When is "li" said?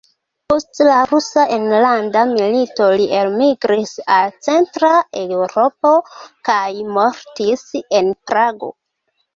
3.03-3.07